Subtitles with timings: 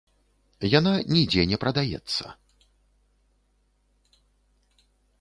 [0.79, 2.25] Яна нідзе не прадаецца.